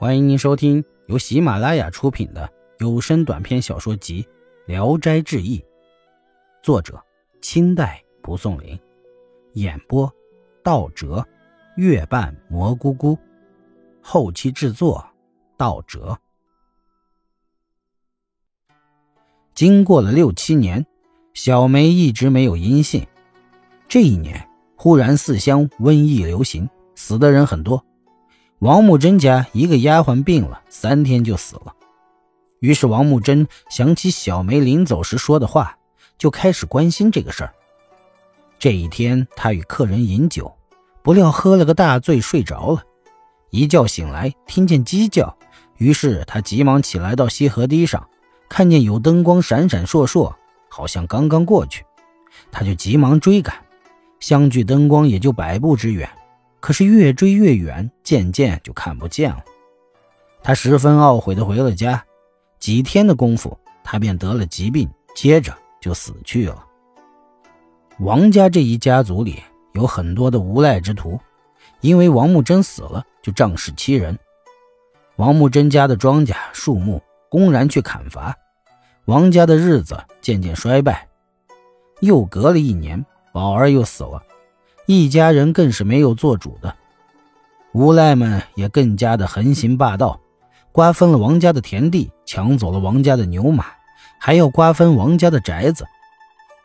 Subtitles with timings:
[0.00, 4.22] 欢迎您收听由喜马拉雅出品的有声短篇小说集
[4.64, 5.58] 《聊斋志异》，
[6.62, 6.98] 作者
[7.42, 8.80] 清代蒲松龄，
[9.52, 10.10] 演播
[10.64, 11.22] 道哲、
[11.76, 13.18] 月半蘑菇菇，
[14.00, 15.06] 后期制作
[15.58, 16.18] 道哲。
[19.54, 20.86] 经过了六七年，
[21.34, 23.06] 小梅一直没有音信。
[23.86, 27.84] 这一年，忽然四乡瘟疫流行，死的人很多。
[28.60, 31.74] 王木真家一个丫鬟病了，三天就死了。
[32.58, 35.78] 于是王木真想起小梅临走时说的话，
[36.18, 37.54] 就开始关心这个事儿。
[38.58, 40.54] 这一天，他与客人饮酒，
[41.02, 42.82] 不料喝了个大醉，睡着了。
[43.48, 45.34] 一觉醒来，听见鸡叫，
[45.78, 48.06] 于是他急忙起来到西河堤上，
[48.46, 50.30] 看见有灯光闪闪烁烁，
[50.68, 51.82] 好像刚刚过去，
[52.52, 53.54] 他就急忙追赶，
[54.18, 56.06] 相距灯光也就百步之远。
[56.60, 59.44] 可是越追越远，渐渐就看不见了。
[60.42, 62.04] 他十分懊悔地回了家。
[62.58, 66.62] 几天的功夫，他便得了疾病，接着就死去了。
[68.00, 71.18] 王家这一家族里有很多的无赖之徒，
[71.80, 74.18] 因为王木真死了，就仗势欺人。
[75.16, 78.36] 王木真家的庄稼、树木公然去砍伐，
[79.06, 81.08] 王家的日子渐渐衰败。
[82.00, 84.22] 又隔了一年，宝儿又死了。
[84.92, 86.74] 一家人更是没有做主的，
[87.70, 90.18] 无赖们也更加的横行霸道，
[90.72, 93.66] 瓜分了王家的田地，抢走了王家的牛马，
[94.18, 95.86] 还要瓜分王家的宅子。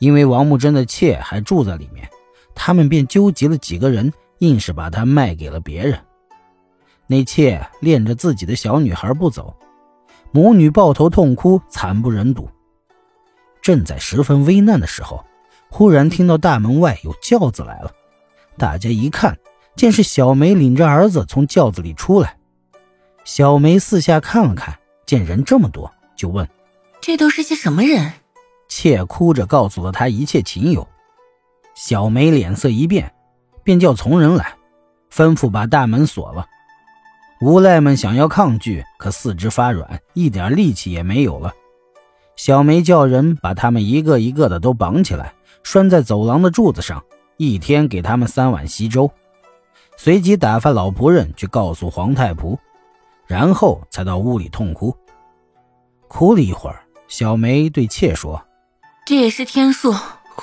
[0.00, 2.10] 因为王木真的妾还住在里面，
[2.56, 5.96] 他们便纠集了几个人，硬是把她卖给了别人。
[7.06, 9.54] 那妾恋着自己的小女孩不走，
[10.32, 12.50] 母女抱头痛哭，惨不忍睹。
[13.62, 15.24] 正在十分危难的时候，
[15.70, 17.92] 忽然听到大门外有轿子来了。
[18.58, 19.38] 大家一看，
[19.76, 22.36] 见是小梅领着儿子从轿子里出来。
[23.24, 26.46] 小梅四下看了看，见人这么多，就问
[27.00, 28.12] ：“这都是些什么人？”
[28.68, 30.86] 妾哭着告诉了他一切情由。
[31.74, 33.14] 小梅脸色一变，
[33.62, 34.54] 便叫从人来，
[35.12, 36.44] 吩咐把大门锁了。
[37.40, 41.52] 无赖们想要抗拒，可四肢发软，一点力气也没有了。
[42.34, 45.32] 小梅叫人把他们一个一个的都绑起来，
[45.62, 47.04] 拴在走廊的柱子上。
[47.38, 49.08] 一天给他们三碗稀粥，
[49.96, 52.58] 随即打发老仆人去告诉皇太仆，
[53.28, 54.94] 然后才到屋里痛哭。
[56.08, 58.44] 哭了一会儿，小梅对妾说
[59.06, 59.94] ：“这也是天数，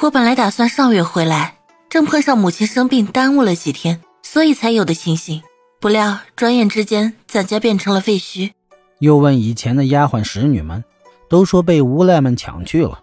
[0.02, 1.58] 我本来打算上月回来，
[1.90, 5.44] 正碰上母亲生病，耽误了几天，所以才有的情形。
[5.82, 8.54] 不料转眼之间，咱家变成了废墟。”
[9.00, 10.82] 又问以前的丫鬟使女们，
[11.30, 13.02] 都说被无赖们抢去了。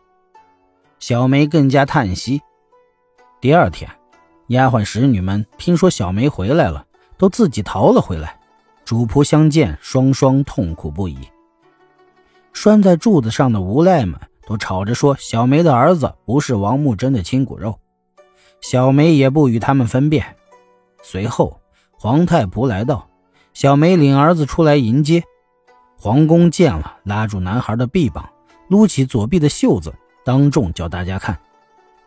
[0.99, 2.41] 小梅更加叹息。
[3.43, 3.91] 第二天，
[4.51, 6.87] 丫鬟使女们听说小梅回来了，
[7.19, 8.39] 都自己逃了回来。
[8.85, 11.19] 主仆相见，双双痛苦不已。
[12.53, 14.15] 拴在柱子上的无赖们
[14.47, 17.81] 都吵着说，小梅的儿子不是王木真的亲骨肉。
[18.61, 20.25] 小梅也不与他们分辨。
[21.03, 21.59] 随后，
[21.99, 23.09] 皇太仆来到，
[23.55, 25.25] 小梅领儿子出来迎接。
[25.99, 28.31] 皇宫见了，拉住男孩的臂膀，
[28.69, 29.93] 撸起左臂的袖子，
[30.25, 31.37] 当众叫大家看。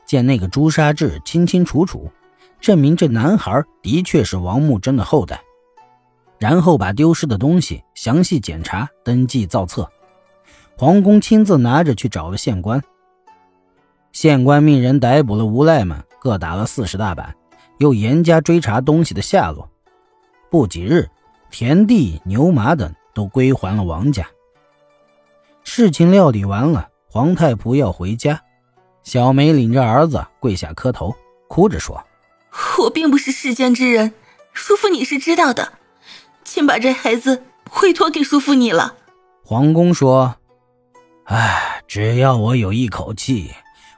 [0.05, 2.11] 见那个朱砂痣清清楚楚，
[2.59, 5.41] 证明这男孩的确是王木真的后代。
[6.37, 9.89] 然后把丢失的东西详细检查、登记造册。
[10.77, 12.83] 皇宫亲自拿着去找了县官。
[14.11, 17.33] 县官命人逮捕了无赖们，各打了四十大板，
[17.79, 19.69] 又严加追查东西的下落。
[20.49, 21.09] 不几日，
[21.49, 24.27] 田地、牛马等都归还了王家。
[25.63, 28.41] 事情料理完了，皇太仆要回家。
[29.05, 31.15] 小梅领着儿子跪下磕头，
[31.47, 32.03] 哭着说
[32.79, 34.11] ：“我并不是世间之人，
[34.51, 35.73] 叔父你是知道的，
[36.43, 37.43] 请把这孩子
[37.83, 38.95] 委托给叔父你了。”
[39.45, 40.35] 皇宫说
[41.25, 43.51] ：“哎，只要我有一口气，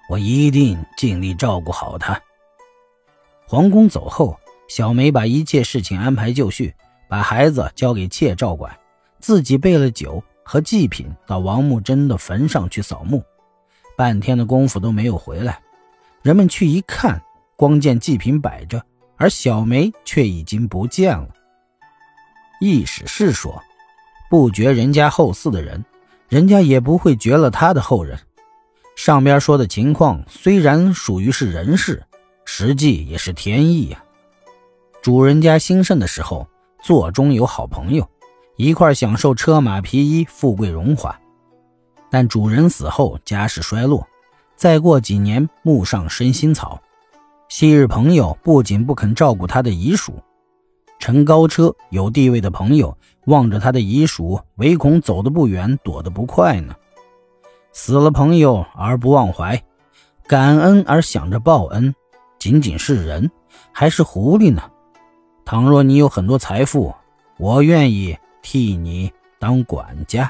[0.10, 2.22] 我一定尽力照顾好他。”
[3.48, 4.38] 皇宫走后，
[4.68, 6.76] 小梅把一切事情安排就绪，
[7.08, 8.78] 把孩子交给妾照管，
[9.22, 13.24] 自己备了酒和祭品，到王木真的坟上去扫墓。
[13.98, 15.60] 半天的功夫都没有回来，
[16.22, 17.20] 人们去一看，
[17.56, 18.80] 光见祭品摆着，
[19.16, 21.30] 而小梅却已经不见了。
[22.62, 23.60] 意思是说，
[24.30, 25.84] 不绝人家后嗣的人，
[26.30, 28.20] 人家也不会绝了他的后人。
[28.96, 32.04] 上边说的情况虽然属于是人事，
[32.46, 34.04] 实际也是天意呀。
[35.02, 36.48] 主人家兴盛的时候，
[36.84, 38.08] 座中有好朋友，
[38.58, 41.20] 一块享受车马皮衣、富贵荣华。
[42.10, 44.08] 但主人死后，家世衰落，
[44.56, 46.82] 再过几年，墓上生新草。
[47.50, 50.14] 昔日朋友不仅不肯照顾他的遗属，
[51.00, 56.76] 乘高车有地位的朋友望着他的遗属，唯恐走得不远，躲得不快呢。
[57.72, 59.62] 死了朋友而不忘怀，
[60.28, 61.94] 感恩而想着报恩，
[62.40, 63.30] 仅仅是人
[63.72, 64.64] 还是狐狸呢？
[65.46, 66.94] 倘若你有很多财富，
[67.38, 70.30] 我愿意替你当管家。